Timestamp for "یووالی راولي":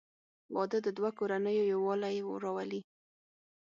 1.73-2.81